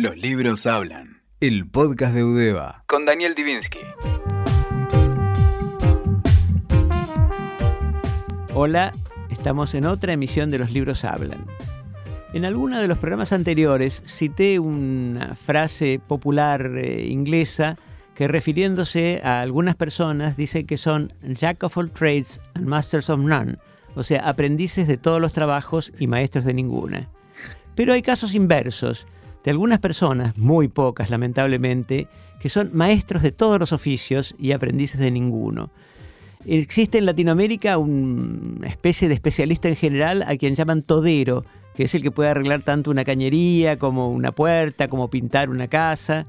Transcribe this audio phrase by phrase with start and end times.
[0.00, 1.20] Los libros hablan.
[1.40, 2.84] El podcast de Udeva.
[2.86, 3.80] Con Daniel Divinsky.
[8.54, 8.92] Hola,
[9.28, 11.44] estamos en otra emisión de Los libros hablan.
[12.32, 17.76] En alguno de los programas anteriores cité una frase popular eh, inglesa
[18.14, 23.20] que refiriéndose a algunas personas dice que son Jack of all trades and masters of
[23.20, 23.58] none,
[23.94, 27.10] o sea, aprendices de todos los trabajos y maestros de ninguna.
[27.74, 29.06] Pero hay casos inversos
[29.44, 32.08] de algunas personas, muy pocas lamentablemente,
[32.40, 35.70] que son maestros de todos los oficios y aprendices de ninguno.
[36.46, 41.94] Existe en Latinoamérica una especie de especialista en general a quien llaman todero, que es
[41.94, 46.26] el que puede arreglar tanto una cañería como una puerta, como pintar una casa.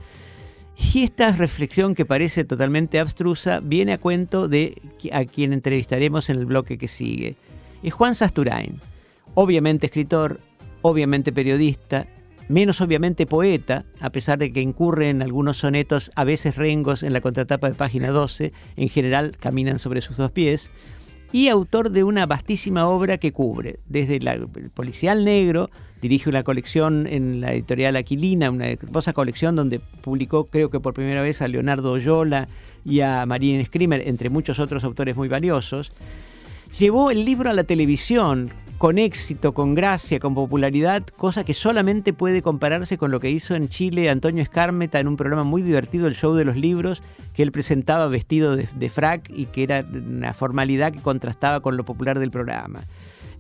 [0.94, 4.82] Y esta reflexión que parece totalmente abstrusa viene a cuento de
[5.14, 7.36] a quien entrevistaremos en el bloque que sigue.
[7.82, 8.82] Es Juan Sasturain,
[9.34, 10.42] obviamente escritor,
[10.82, 12.08] obviamente periodista,
[12.52, 17.14] menos obviamente poeta, a pesar de que incurre en algunos sonetos a veces rengos en
[17.14, 20.70] la contratapa de página 12, en general caminan sobre sus dos pies,
[21.32, 25.70] y autor de una vastísima obra que cubre, desde el policial negro,
[26.02, 30.94] dirige una colección en la editorial Aquilina, una hermosa colección donde publicó creo que por
[30.94, 32.50] primera vez a Leonardo Oyola
[32.84, 35.94] y a Marine Screamer, entre muchos otros autores muy valiosos.
[36.78, 42.14] Llevó el libro a la televisión con éxito, con gracia, con popularidad, cosa que solamente
[42.14, 46.08] puede compararse con lo que hizo en Chile Antonio Escármeta en un programa muy divertido,
[46.08, 47.04] el show de los libros,
[47.36, 51.86] que él presentaba vestido de, frac y que era una formalidad que contrastaba con lo
[51.86, 52.86] popular del programa.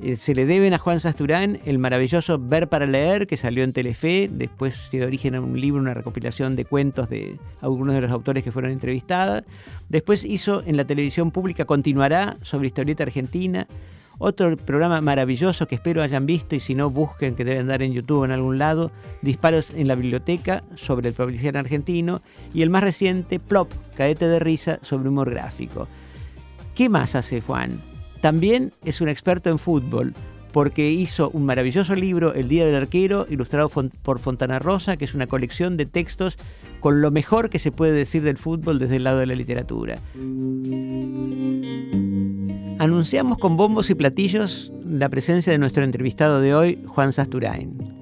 [0.02, 3.72] Eh, se le deben a Juan Sasturán el maravilloso Ver para leer, que salió en
[3.72, 8.12] Telefe, después dio origen a un libro, una recopilación de cuentos de algunos de los
[8.12, 9.44] autores que fueron entrevistados.
[9.90, 13.68] Después hizo en la televisión pública Continuará sobre historieta argentina,
[14.18, 17.94] otro programa maravilloso que espero hayan visto y si no busquen que deben dar en
[17.94, 18.92] YouTube en algún lado,
[19.22, 22.22] Disparos en la biblioteca sobre el policial argentino
[22.54, 25.88] y el más reciente, Plop, Caete de risa sobre humor gráfico.
[26.74, 27.91] ¿Qué más hace Juan?
[28.21, 30.14] También es un experto en fútbol
[30.54, 35.14] porque hizo un maravilloso libro, El Día del Arquero, ilustrado por Fontana Rosa, que es
[35.14, 36.37] una colección de textos
[36.81, 39.98] con lo mejor que se puede decir del fútbol desde el lado de la literatura
[42.81, 48.01] anunciamos con bombos y platillos la presencia de nuestro entrevistado de hoy, Juan Sasturain.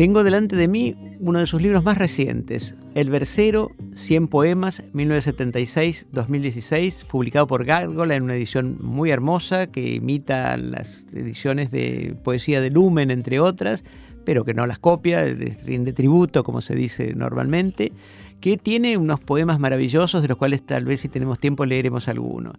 [0.00, 7.04] Tengo delante de mí uno de sus libros más recientes, El Versero, 100 poemas, 1976-2016,
[7.04, 12.70] publicado por Gárgola en una edición muy hermosa que imita las ediciones de poesía de
[12.70, 13.84] Lumen, entre otras,
[14.24, 15.22] pero que no las copia,
[15.66, 17.92] rinde tributo, como se dice normalmente,
[18.40, 22.54] que tiene unos poemas maravillosos de los cuales tal vez si tenemos tiempo leeremos alguno.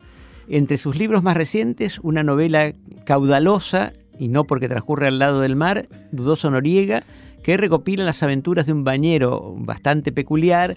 [0.47, 2.71] Entre sus libros más recientes, una novela
[3.03, 7.03] caudalosa, y no porque transcurre al lado del mar, Dudoso Noriega,
[7.43, 10.75] que recopila las aventuras de un bañero bastante peculiar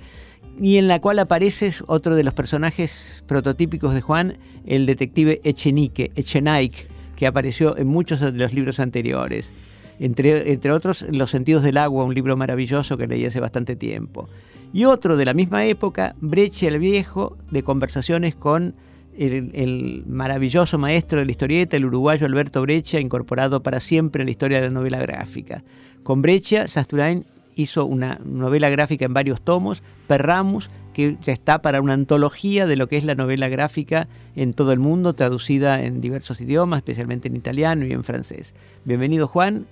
[0.61, 6.13] y en la cual aparece otro de los personajes prototípicos de Juan, el detective Echenique,
[6.15, 6.87] Echenique,
[7.17, 9.51] que apareció en muchos de los libros anteriores.
[9.99, 14.29] Entre, entre otros, Los sentidos del agua, un libro maravilloso que leí hace bastante tiempo.
[14.73, 18.75] Y otro de la misma época, Breche el Viejo, de conversaciones con
[19.17, 24.33] el, maravilloso maestro de la historieta, el uruguayo Alberto Brecha, incorporado para siempre en la
[24.33, 25.63] historia de la novela gráfica.
[26.05, 27.25] Con Brecha, Sasturain
[27.57, 32.77] hizo una novela gráfica en varios tomos, Perramus, que ya está para una antología de
[32.77, 34.07] lo que es la novela gráfica
[34.37, 38.55] en todo el mundo, traducida en diversos idiomas, especialmente en italiano y en francés.
[38.85, 39.67] Bienvenido Juan,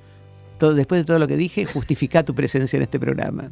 [0.59, 3.51] después de todo lo que dije, justifica tu presencia en este programa.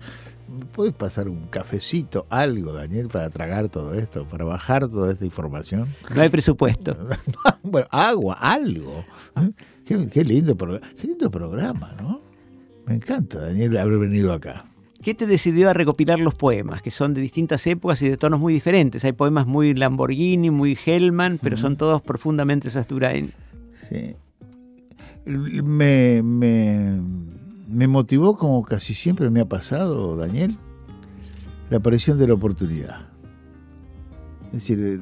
[0.72, 5.94] ¿Puedes pasar un cafecito, algo, Daniel, para tragar todo esto, para bajar toda esta información?
[6.14, 6.96] No hay presupuesto.
[7.62, 9.04] bueno, agua, algo.
[9.84, 12.29] Qué, lindo, qué lindo programa, ¿no?
[12.90, 14.64] Me encanta, Daniel, haber venido acá.
[15.00, 16.82] ¿Qué te decidió a recopilar los poemas?
[16.82, 19.04] Que son de distintas épocas y de tonos muy diferentes.
[19.04, 23.32] Hay poemas muy Lamborghini, muy Hellman, pero son todos profundamente Sasturain.
[23.88, 24.16] Sí.
[25.24, 27.00] Me, me,
[27.68, 30.56] me motivó, como casi siempre me ha pasado, Daniel,
[31.70, 33.02] la aparición de la oportunidad.
[34.46, 35.00] Es decir,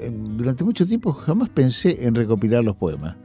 [0.00, 3.16] eh, durante mucho tiempo jamás pensé en recopilar los poemas.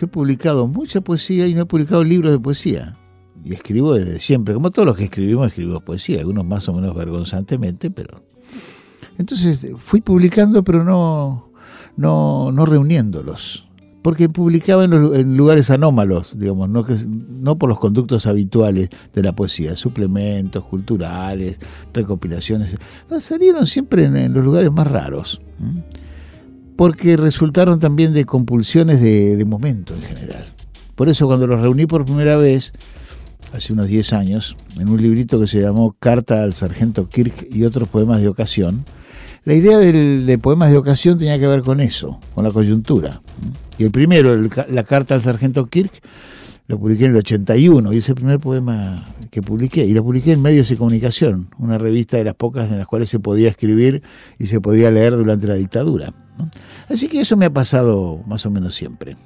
[0.00, 2.94] He publicado mucha poesía y no he publicado libros de poesía.
[3.44, 6.94] Y escribo desde siempre, como todos los que escribimos, escribimos poesía, algunos más o menos
[6.94, 8.22] vergonzantemente, pero...
[9.18, 11.50] Entonces fui publicando, pero no,
[11.96, 13.68] no, no reuniéndolos.
[14.02, 19.34] Porque publicaba en, lugares anómalos, digamos, no, que, no por los conductos habituales de la
[19.34, 21.58] poesía, suplementos culturales,
[21.92, 22.76] recopilaciones,
[23.20, 25.40] salieron siempre en, los lugares más raros,
[26.78, 30.44] porque resultaron también de compulsiones de, momento en general.
[30.94, 32.72] Por eso cuando los reuní por primera vez,
[33.52, 37.64] hace unos 10 años, en un librito que se llamó Carta al Sargento Kirk y
[37.64, 38.84] otros poemas de ocasión.
[39.44, 43.22] La idea del, de poemas de ocasión tenía que ver con eso, con la coyuntura.
[43.76, 44.36] Y el primero,
[44.68, 45.90] la Carta al Sargento Kirk,
[46.68, 49.86] lo publiqué en el 81 y es el primer poema que publiqué.
[49.86, 53.08] Y lo publiqué en Medios de Comunicación, una revista de las pocas en las cuales
[53.08, 54.02] se podía escribir
[54.38, 56.12] y se podía leer durante la dictadura.
[56.88, 59.16] Así que eso me ha pasado más o menos siempre.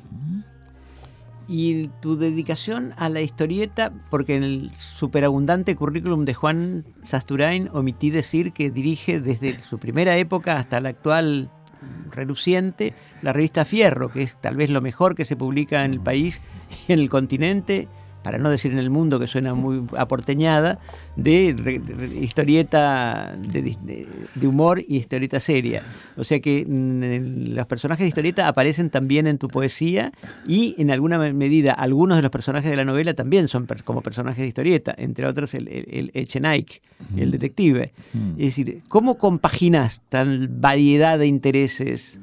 [1.48, 8.10] Y tu dedicación a la historieta, porque en el superabundante currículum de Juan Sasturain omití
[8.10, 11.50] decir que dirige desde su primera época hasta la actual
[12.10, 12.94] reluciente.
[13.22, 16.40] La revista Fierro, que es tal vez lo mejor que se publica en el país
[16.88, 17.88] y en el continente,
[18.22, 20.78] para no decir en el mundo que suena muy aporteñada,
[21.16, 21.54] de,
[22.20, 25.82] historieta de, humor y historieta seria.
[26.16, 30.12] O sea que mm, los personajes de historieta aparecen también en tu poesía
[30.46, 34.38] y en alguna medida algunos de los personajes de la novela también son como personajes
[34.38, 37.92] de historieta, entre otros el, el, el detective.
[38.38, 42.18] Es decir, ¿cómo compaginas tan variedad de intereses?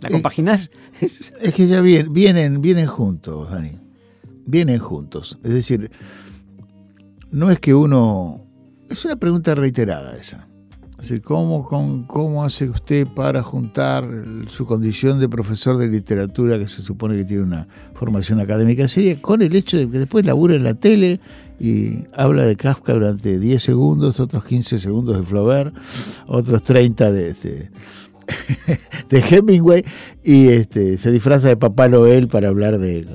[0.00, 0.70] ¿La compaginas?
[1.00, 3.83] Es, es que ya vienen, vienen juntos, Dani
[4.46, 5.38] vienen juntos.
[5.42, 5.90] Es decir,
[7.30, 8.40] no es que uno...
[8.88, 10.46] Es una pregunta reiterada esa.
[10.92, 11.66] Es decir, ¿cómo,
[12.06, 14.08] cómo, hace usted para juntar
[14.48, 19.20] su condición de profesor de literatura, que se supone que tiene una formación académica seria,
[19.20, 21.20] con el hecho de que después labura en la tele
[21.60, 25.74] y habla de Kafka durante 10 segundos, otros 15 segundos de Flaubert,
[26.26, 27.70] otros 30 de, este,
[29.08, 29.84] de Hemingway
[30.22, 33.06] y este, se disfraza de Papá Noel para hablar de...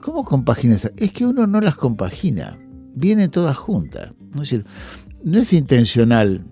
[0.00, 0.90] ¿Cómo compaginas?
[0.96, 2.58] Es que uno no las compagina,
[2.94, 4.12] vienen todas juntas.
[4.42, 4.60] Es
[5.24, 6.44] no es intencional,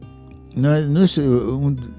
[0.57, 1.23] no es, eh,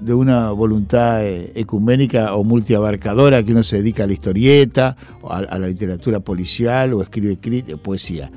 [0.00, 5.32] de una voluntad eh, ecuménica o multiabarcadora que uno se dedica a la historieta, o
[5.32, 7.36] a, la literatura policial o escribe
[7.76, 8.30] poesía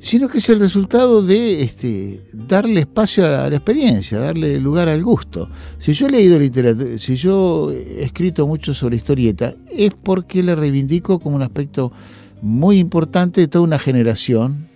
[0.00, 5.02] sino que es el resultado de este, darle espacio a la, experiencia, darle lugar al
[5.02, 5.48] gusto.
[5.78, 10.54] Si yo he leído literatura, si yo he escrito mucho sobre historieta, es porque le
[10.54, 11.92] reivindico como un aspecto
[12.40, 14.68] muy importante de toda una generación,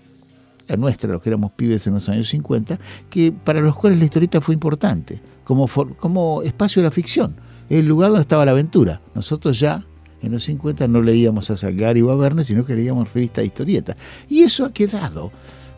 [0.67, 2.79] la nuestra, los que éramos pibes en los años 50,
[3.09, 5.67] que para los cuales la historieta fue importante, como,
[5.99, 7.37] como espacio de la ficción,
[7.69, 9.01] el lugar donde estaba la aventura.
[9.15, 9.85] Nosotros ya
[10.23, 13.47] en los 50 no leíamos a Salgari o a Verne, sino que leíamos revistas de
[13.47, 13.97] historietas.
[14.29, 15.33] Y eso ha quedado,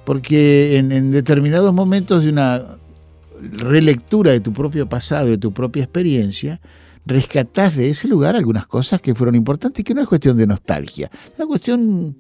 [0.05, 2.77] porque en, determinados momentos de una
[3.41, 6.61] relectura de tu propio pasado, de tu propia experiencia,
[7.07, 11.11] rescatás de ese lugar algunas cosas que fueron importantes, que no es cuestión de nostalgia,
[11.13, 12.17] es una cuestión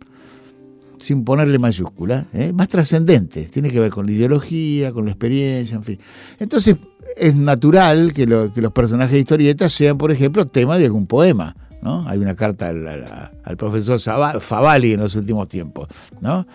[0.98, 2.52] sin ponerle mayúscula, ¿eh?
[2.52, 5.98] más trascendente, tiene que ver con la ideología, con la experiencia, en fin.
[6.38, 6.76] Entonces
[7.16, 11.54] es natural que los personajes de historietas sean, por ejemplo, tema de algún poema.
[11.84, 14.00] Hay una carta al, profesor
[14.40, 15.88] Favali en los últimos tiempos,
[16.20, 16.46] ¿no?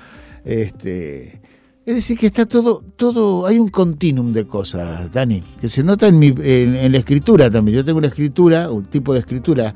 [0.44, 1.40] Este,
[1.86, 6.08] es decir, que está todo, todo, hay un continuum de cosas, Dani, que se nota
[6.08, 7.78] en, mi, en, la escritura también.
[7.78, 9.74] Yo tengo una escritura, un tipo de escritura,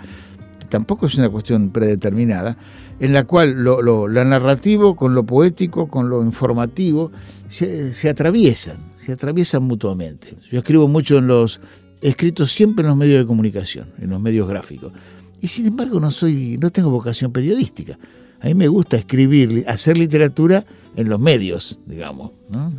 [0.60, 2.58] que tampoco es una cuestión predeterminada,
[3.00, 7.12] en la cual lo, narrativo con lo poético, con lo informativo,
[7.50, 10.36] se, se, atraviesan, se atraviesan mutuamente.
[10.52, 11.62] Yo escribo mucho en los,
[12.02, 14.94] he escrito siempre en los medios de comunicación, en los medios gráficos
[15.44, 18.00] y sin embargo no soy, no tengo vocación periodística.
[18.40, 22.32] A mí me gusta escribir, hacer literatura en los medios, digamos.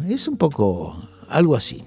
[0.09, 0.99] Es un poco
[1.29, 1.83] algo así.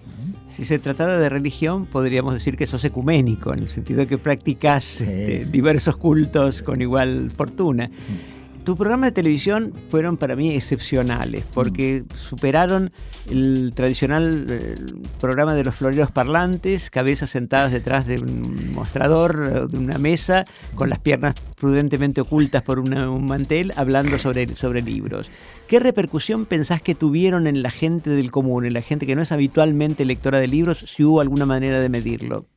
[0.50, 4.20] Si se tratara de religión, podríamos decir que sos ecuménico, en el sentido de que
[4.20, 7.88] practicas este, diversos cultos con igual fortuna.
[7.88, 8.37] Mm
[8.68, 12.92] tus programas de televisión fueron para mí excepcionales porque superaron
[13.30, 14.76] el tradicional eh,
[15.22, 20.44] programa de los floreros parlantes, cabezas sentadas detrás de un mostrador, de una mesa,
[20.76, 25.30] con las piernas prudentemente ocultas por un mantel, hablando sobre, sobre libros.
[25.70, 29.22] ¿Qué repercusión pensás que tuvieron en la gente del común, en la gente que no
[29.22, 32.48] es habitualmente lectora de libros, si hubo alguna manera de medirlo?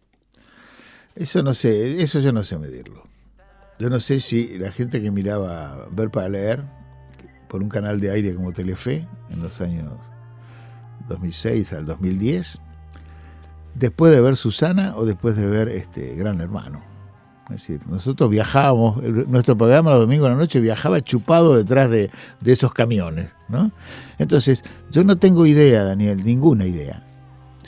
[1.14, 3.10] Eso no sé, eso yo no sé medirlo.
[3.80, 6.62] Yo no sé si la gente que miraba Ver para leer
[7.49, 9.90] por un canal de aire como Telefe en los años
[11.08, 12.60] 2006 al 2010,
[13.75, 16.80] después de ver Susana o después de ver este Gran Hermano.
[17.46, 22.10] Es decir, nosotros viajábamos, nuestro programa los domingos a la noche viajaba chupado detrás de,
[22.40, 23.30] de esos camiones.
[23.49, 23.72] ¿no?
[24.18, 27.10] Entonces, yo no tengo idea, Daniel, ninguna idea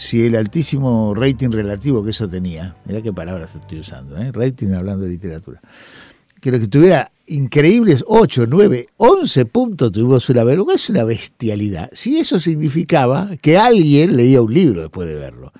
[0.02, 4.32] si el altísimo rating relativo que eso tenía, mira qué palabras estoy usando, ¿eh?
[4.32, 5.60] rating hablando de literatura,
[6.40, 11.88] que lo que tuviera increíbles 8, 9, 11 puntos tuvimos una vergüenza, es una bestialidad.
[11.92, 15.52] Si eso significaba que alguien leía un libro después de verlo.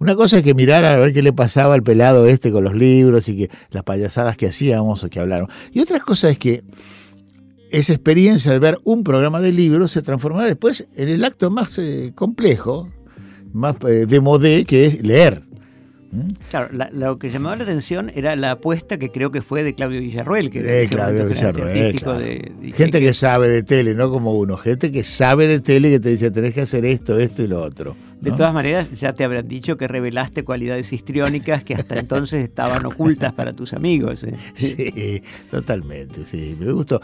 [0.00, 2.74] Una cosa es que mirara a ver qué le pasaba al pelado este con los
[2.74, 5.48] libros y que las payasadas que hacíamos o que hablaron.
[5.70, 6.64] Y otra cosa es que
[7.70, 11.78] esa experiencia de ver un programa de libros se transformará después en el acto más
[11.78, 12.90] eh, complejo,
[13.54, 15.42] más eh, de modé, que es leer.
[16.12, 16.30] ¿Mm?
[16.50, 20.00] Claro, lo que llamaba la atención era la apuesta que creo que fue de Claudio
[20.00, 20.50] Villarruel.
[20.50, 22.00] Que de Claudio Villarruel.
[22.72, 24.56] gente que, sabe de tele, no como uno.
[24.56, 27.62] Gente que sabe de tele que te dice tenés que hacer esto, esto y lo
[27.62, 27.96] otro.
[28.20, 32.86] De todas maneras, ya te habrán dicho que revelaste cualidades histriónicas que hasta entonces estaban
[32.86, 34.24] ocultas para tus amigos.
[34.24, 34.34] ¿eh?
[34.54, 36.56] Sí, totalmente, sí.
[36.58, 37.02] Me gustó.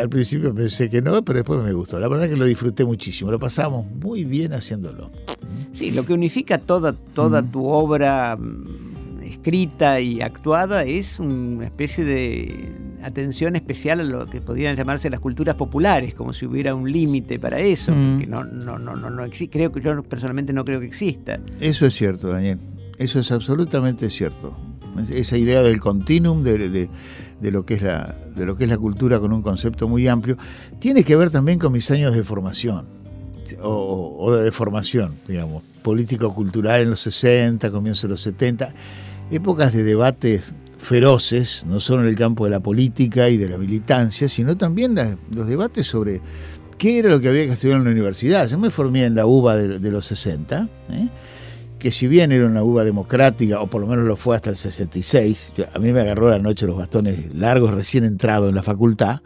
[0.00, 2.00] Al principio pensé que no, pero después me gustó.
[2.00, 3.30] La verdad que lo disfruté muchísimo.
[3.30, 5.10] Lo pasamos muy bien haciéndolo.
[5.72, 12.04] Sí, lo que unifica toda, toda tu obra mm, escrita y actuada es una especie
[12.04, 16.90] de atención especial a lo que podrían llamarse las culturas populares, como si hubiera un
[16.90, 20.80] límite para eso, que no, no, no, no, no creo que yo personalmente no creo
[20.80, 21.40] que exista.
[21.60, 22.58] Eso es cierto, Daniel.
[22.98, 24.56] Eso es absolutamente cierto.
[25.10, 28.76] Esa idea del continuum de, de, lo que es la, de lo que es la
[28.76, 30.36] cultura con un concepto muy amplio,
[30.78, 32.99] tiene que ver también con mis años de formación,
[33.60, 38.72] o, o de formación, digamos, político-cultural en los 60, comienzos de los 70,
[39.30, 43.58] épocas de debates feroces, no solo en el campo de la política y de la
[43.58, 44.96] militancia, sino también
[45.30, 46.20] los debates sobre
[46.78, 48.48] qué era lo que había que estudiar en la universidad.
[48.48, 51.08] Yo me formé en la UBA de, los 60, ¿eh?
[51.78, 54.56] que si bien era una UBA democrática, o por lo menos lo fue hasta el
[54.56, 59.20] 66, a mí me agarró la noche los bastones largos recién entrado en la facultad,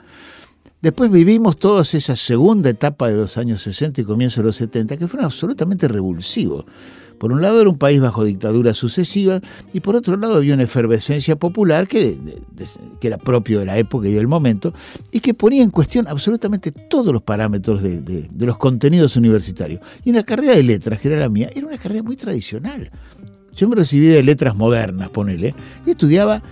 [0.84, 4.98] Después vivimos toda esa segunda etapa de los años 60 y comienzo de los 70,
[4.98, 6.66] que fueron absolutamente revulsivos.
[7.18, 9.40] Por un lado era un país bajo dictaduras sucesivas
[9.72, 12.18] y por otro lado había una efervescencia popular que,
[13.00, 14.74] que, era propio de la época y del momento
[15.10, 19.80] y que ponía en cuestión absolutamente todos los parámetros de, los contenidos universitarios.
[20.04, 22.90] Y una carrera de letras, que era la mía, era una carrera muy tradicional.
[23.56, 25.54] Yo me recibí de letras modernas, ponele,
[25.86, 26.42] y estudiaba,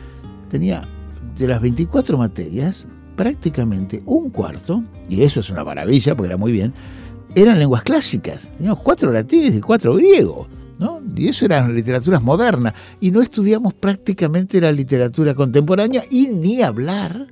[0.48, 0.88] tenía
[1.36, 2.86] de las 24 materias,
[3.22, 6.74] prácticamente un cuarto, y eso es una maravilla porque era muy bien,
[7.36, 8.50] eran lenguas clásicas.
[8.56, 10.48] Teníamos cuatro latines y cuatro griegos.
[10.80, 11.00] ¿no?
[11.14, 12.74] Y eso eran literaturas modernas.
[12.98, 17.28] Y no estudiamos prácticamente la literatura contemporánea y ni hablar,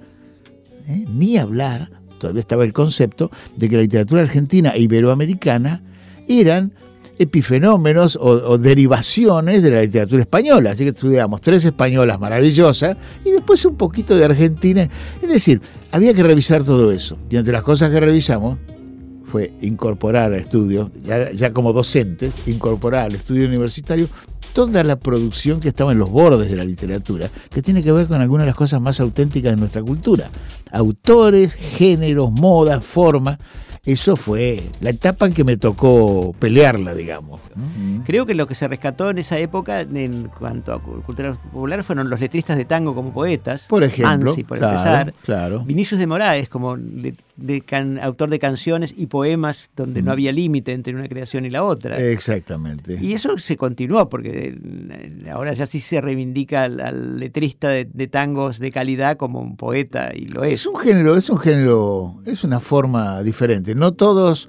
[0.86, 1.06] ¿eh?
[1.12, 5.82] ni hablar, todavía estaba el concepto de que la literatura argentina e iberoamericana
[6.28, 6.72] eran
[7.20, 10.70] epifenómenos o, derivaciones de la literatura española.
[10.70, 14.88] Así que estudiamos tres españolas maravillosas y después un poquito de Argentina.
[15.20, 15.60] Es decir,
[15.92, 17.18] había que revisar todo eso.
[17.28, 18.56] Y entre las cosas que revisamos
[19.30, 24.08] fue incorporar al estudio, ya, como docentes, incorporar al estudio universitario
[24.52, 28.06] toda la producción que estaba en los bordes de la literatura, que tiene que ver
[28.06, 30.30] con algunas de las cosas más auténticas de nuestra cultura.
[30.72, 33.38] Autores, géneros, moda, forma
[33.84, 37.40] eso fue la etapa en que me tocó pelearla, digamos.
[38.04, 42.10] Creo que lo que se rescató en esa época, en cuanto a cultura popular, fueron
[42.10, 43.64] los letristas de tango como poetas.
[43.68, 44.30] Por ejemplo.
[44.30, 45.14] Ansi, por empezar.
[45.22, 45.60] Claro.
[45.60, 46.76] Vinicius de Moraes, como
[48.02, 51.98] autor de canciones y poemas donde no había límite entre una creación y la otra.
[51.98, 52.98] Exactamente.
[53.00, 54.30] Y eso se continuó, porque
[55.32, 60.10] ahora ya sí se reivindica al, letrista de, de, tangos de calidad como un poeta,
[60.14, 60.52] y lo es.
[60.54, 64.48] Es un género, es un género, es una forma diferente no todos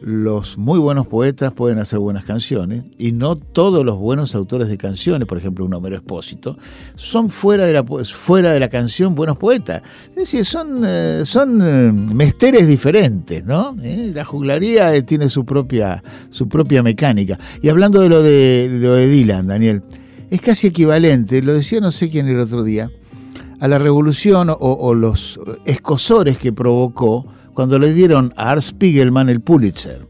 [0.00, 4.78] los muy buenos poetas pueden hacer buenas canciones y no todos los buenos autores de
[4.78, 6.56] canciones, por ejemplo un Homero Espósito,
[6.94, 9.82] son fuera de la, fuera de la canción buenos poetas.
[10.10, 13.76] Es decir, son, eh, son eh, mesteres diferentes, ¿no?
[13.82, 17.38] Eh, la juglaría tiene su propia, su propia mecánica.
[17.60, 19.82] Y hablando de lo de, de Dylan, Daniel,
[20.30, 22.90] es casi equivalente, lo decía no sé quién el otro día,
[23.60, 27.26] a la revolución o los escosores que provocó
[27.58, 30.06] cuando le dieron a Art Spiegelman el Pulitzer.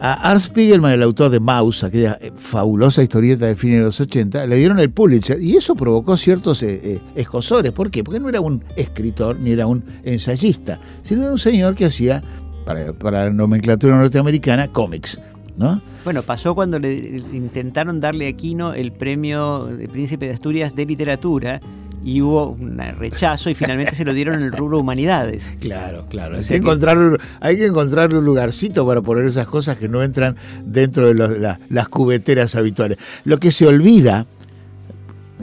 [0.00, 4.00] A Art Spiegelman, el autor de Maus, aquella eh, fabulosa historieta de fines de los
[4.00, 7.70] 80, le dieron el Pulitzer y eso provocó ciertos eh, eh, escosores.
[7.70, 8.02] ¿Por qué?
[8.02, 12.20] Porque no era un escritor ni era un ensayista, sino era un señor que hacía,
[12.64, 15.20] para, la nomenclatura norteamericana, cómics.
[15.56, 15.80] ¿no?
[16.02, 20.86] Bueno, pasó cuando le intentaron darle a Aquino el premio de Príncipe de Asturias de
[20.86, 21.60] Literatura
[22.04, 25.48] y hubo un rechazo y finalmente se lo dieron en el rubro humanidades.
[25.60, 26.38] Claro, claro.
[26.38, 30.36] Hay que, encontrar, hay que encontrar un lugarcito para poner esas cosas que no entran
[30.64, 32.98] dentro de las cubeteras habituales.
[33.24, 34.26] Lo que se olvida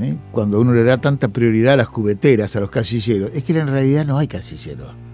[0.02, 0.18] ¿eh?
[0.32, 3.68] cuando uno le da tanta prioridad a las cubeteras, a los casilleros, es que en
[3.68, 5.07] realidad no hay casilleros.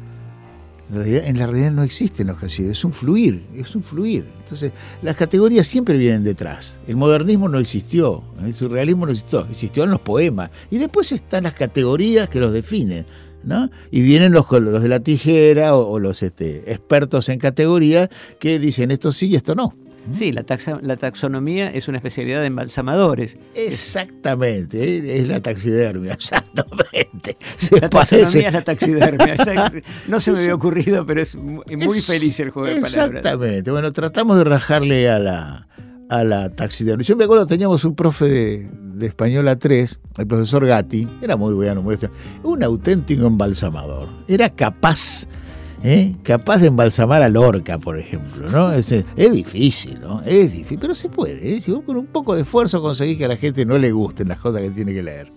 [0.92, 4.26] En, la realidad no existen los casilleros, es un fluir, es un fluir.
[4.40, 6.80] Entonces, las categorías siempre vienen detrás.
[6.88, 10.52] El modernismo no existió, el surrealismo no existió, existió en los poemas.
[10.70, 13.06] Y después están las categorías que los definen.
[13.44, 13.70] ¿no?
[13.92, 18.10] Y vienen los, los de la tijera o, los este, expertos en categorías
[18.40, 19.76] que dicen esto sí y esto no.
[20.12, 20.46] Sí, la,
[20.82, 23.38] la taxonomía es una especialidad de embalsamadores.
[23.56, 27.38] Exactamente, es la taxidermia, exactamente.
[27.80, 29.36] la taxonomía es la taxidermia.
[30.08, 33.20] no se me había ocurrido, pero es muy feliz el juego de palabras.
[33.20, 35.68] Exactamente, bueno, tratamos de rajarle a la,
[36.10, 37.06] a la taxidermia.
[37.06, 41.36] Yo me acuerdo, teníamos un profe de, de español a 3, el profesor Gatti, era
[41.38, 41.84] muy bueno,
[42.44, 44.10] un auténtico embalsamador.
[44.28, 45.28] Era capaz
[45.84, 46.16] ¿eh?
[46.24, 48.72] capaz de embalsamar a Lorca, por ejemplo, ¿no?
[48.72, 50.22] Es, difícil, ¿no?
[50.24, 51.56] Es difícil, pero se puede.
[51.56, 51.62] ¿eh?
[51.62, 54.30] Si vos con un poco de esfuerzo conseguís que a la gente no le gusten
[54.30, 55.32] las cosas que tiene que leer.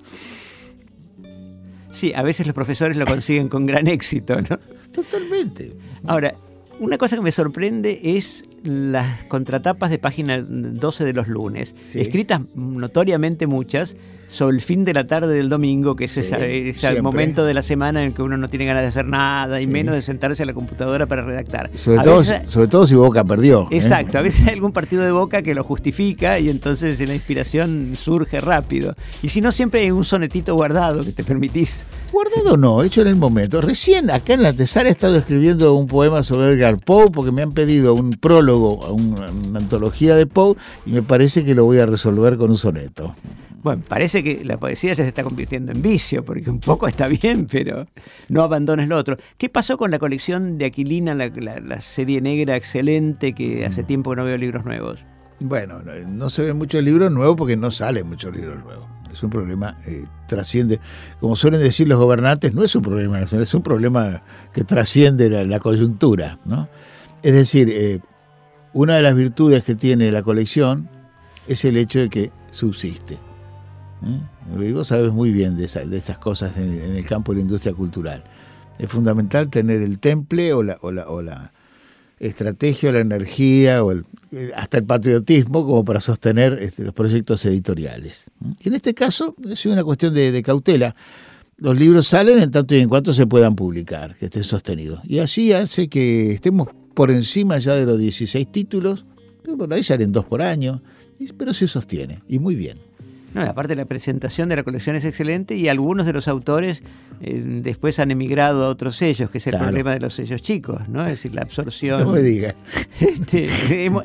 [1.92, 4.58] Sí, a veces los profesores lo consiguen con gran éxito, ¿no?
[4.92, 5.72] Totalmente.
[6.06, 6.34] Ahora,
[6.78, 12.40] una cosa que me sorprende es las contratapas de página 12 de los lunes, escritas
[12.54, 13.96] notoriamente muchas,
[14.28, 18.02] sobre el fin de la tarde del domingo, que es ese, momento de la semana
[18.04, 20.54] en que uno no tiene ganas de hacer nada y menos de sentarse a la
[20.54, 21.70] computadora para redactar.
[21.74, 23.62] Sobre, todo, sobre todo si Boca perdió.
[23.70, 23.76] ¿eh?
[23.76, 27.92] Exacto, a veces hay algún partido de Boca que lo justifica y entonces la inspiración
[27.96, 28.94] surge rápido.
[29.22, 31.86] Y si no, siempre hay un sonetito guardado que te permitís.
[32.12, 33.60] Guardado no, hecho en el momento.
[33.60, 37.42] Recién acá en la Tesara he estado escribiendo un poema sobre Edgar Poe porque me
[37.42, 41.78] han pedido un prólogo a una antología de Poe y me parece que lo voy
[41.78, 43.14] a resolver con un soneto.
[43.66, 47.08] Bueno, parece que la poesía ya se está convirtiendo en vicio, porque un poco está
[47.08, 47.88] bien, pero
[48.28, 49.16] no abandones lo otro.
[49.36, 53.86] ¿Qué pasó con la colección de Aquilina, la, serie negra excelente, que hace mm.
[53.86, 55.00] tiempo que no veo libros nuevos?
[55.40, 58.86] Bueno, no se ven muchos libros nuevos porque no salen muchos libros nuevos.
[59.12, 60.78] Es un problema eh, trasciende,
[61.18, 64.22] como suelen decir los gobernantes, no es un problema nacional, es un problema
[64.52, 66.38] que trasciende la, coyuntura.
[66.44, 66.68] ¿no?
[67.24, 67.98] Es decir, eh,
[68.76, 70.90] una de las virtudes que tiene la colección
[71.48, 73.14] es el hecho de que subsiste.
[73.14, 74.60] ¿eh?
[74.66, 78.22] Y vos sabes muy bien de, esas cosas en, el campo de la industria cultural.
[78.78, 81.52] Es fundamental tener el temple o la,
[82.18, 84.02] estrategia o la energía o eh,
[84.54, 88.26] hasta el patriotismo como para sostener este, los proyectos editoriales.
[88.60, 90.94] Y en este caso es una cuestión de, cautela.
[91.56, 95.00] Los libros salen en tanto y en cuanto se puedan publicar, que estén sostenidos.
[95.04, 99.04] Y así hace que estemos por encima ya de los 16 títulos,
[99.44, 100.80] por ahí salen dos por año,
[101.36, 102.78] pero se sostiene, y muy bien.
[103.36, 106.82] No, aparte la presentación de la colección es excelente y algunos de los autores
[107.20, 110.88] eh, después han emigrado a otros sellos, que es el problema de los sellos chicos,
[110.88, 111.02] ¿no?
[111.04, 112.00] Es decir, la absorción.
[112.00, 112.54] No me digas.
[112.98, 113.50] Este,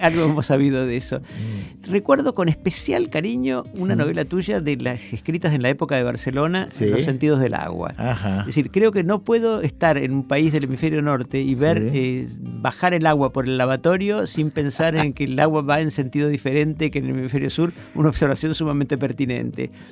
[0.01, 1.19] algo hemos sabido de eso.
[1.19, 1.91] Mm.
[1.91, 6.67] Recuerdo con especial cariño una novela tuya de las escritas en la época de Barcelona,
[6.77, 7.93] Los sentidos del agua.
[8.41, 11.81] Es decir, creo que no puedo estar en un país del hemisferio norte y ver
[11.81, 15.91] eh, bajar el agua por el lavatorio sin pensar en que el agua va en
[15.91, 19.20] sentido diferente que en el hemisferio sur, una observación sumamente pertinente.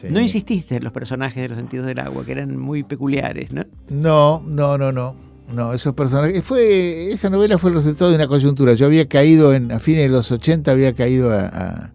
[0.10, 3.66] No insististe en los personajes de los sentidos del agua, que eran muy peculiares, ¿no?
[3.90, 5.30] No, no, no, no.
[5.54, 6.44] No, esos personajes.
[6.44, 8.74] Fue, esa novela fue el resultado de una coyuntura.
[8.74, 11.92] Yo había caído, en, a fines de los 80, había caído a,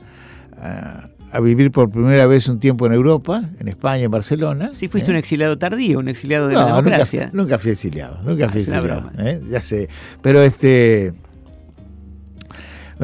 [0.61, 4.70] a, vivir por primera vez un tiempo en Europa, en España, en Barcelona.
[4.73, 5.20] Sí, fuiste un ¿eh?
[5.20, 7.27] exiliado tardío, un exiliado de la democracia.
[7.27, 9.11] Nunca, nunca, fui exiliado, nunca fui ah, exiliado.
[9.18, 9.40] ¿eh?
[9.51, 9.88] Ya sé.
[10.23, 11.12] Pero este.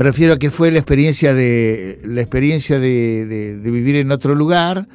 [0.01, 4.89] Me refiero a que fue la experiencia de la experiencia de, vivir en otro lugar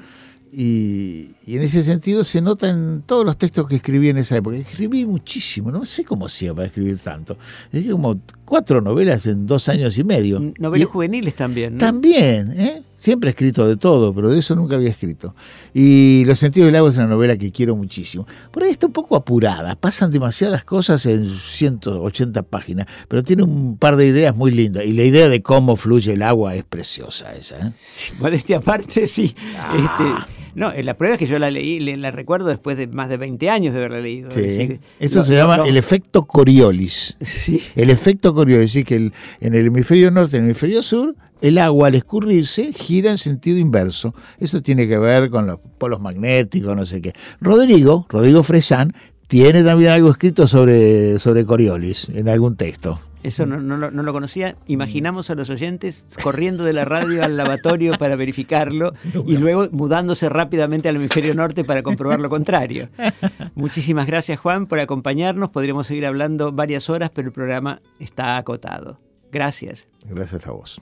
[0.52, 4.58] y, en ese sentido se nota en todos los textos que escribí en esa época.
[4.58, 7.38] Escribí muchísimo, no sé cómo hacía para escribir tanto.
[7.72, 10.42] Es como cuatro novelas en dos años y medio.
[10.58, 11.78] Novelas juveniles también, ¿no?
[11.78, 12.82] También, ¿eh?
[13.06, 15.36] Siempre he escrito de todo, pero de eso nunca había escrito.
[15.76, 18.26] Y Los sentidos del agua es una novela que quiero muchísimo.
[18.50, 23.78] Por ahí está un poco apurada, pasan demasiadas cosas en 180 páginas, pero tiene un
[23.78, 24.86] par de ideas muy lindas.
[24.86, 27.68] Y la idea de cómo fluye el agua es preciosa esa.
[27.68, 27.72] ¿eh?
[28.18, 29.36] modestia aparte, sí.
[29.56, 29.76] Ah.
[29.78, 33.18] Este, no, la prueba es que yo la leí, la recuerdo después de más de
[33.18, 34.32] 20 años de haberla leído.
[34.32, 34.80] Sí.
[35.00, 37.18] Eso se llama el efecto Coriolis.
[37.22, 37.62] Sí.
[37.76, 39.12] El efecto Coriolis, es decir, que
[39.46, 41.16] en el hemisferio norte y en el hemisferio sur
[41.48, 44.16] el agua al escurrirse gira en sentido inverso.
[44.40, 47.14] Eso tiene que ver con los polos magnéticos, no sé qué.
[47.40, 48.94] Rodrigo, Rodrigo Fresán,
[49.28, 53.00] tiene también algo escrito sobre, sobre Coriolis en algún texto.
[53.22, 54.56] Eso no, no, lo conocía.
[54.68, 58.94] Imaginamos a los oyentes corriendo de la radio al lavatorio para verificarlo
[59.28, 62.90] y luego mudándose rápidamente al hemisferio norte para comprobar lo contrario.
[63.56, 65.52] Muchísimas gracias Juan por acompañarnos.
[65.52, 68.98] Podríamos seguir hablando varias horas, pero el programa está acotado.
[69.36, 69.90] Gracias.
[70.06, 70.82] Gracias a vos.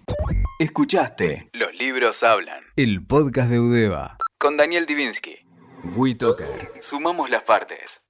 [0.60, 2.62] Escuchaste Los libros hablan.
[2.76, 4.18] El podcast de Udeva.
[4.38, 5.40] Con Daniel Divinsky.
[5.96, 6.72] WeToker.
[6.80, 8.03] Sumamos las partes.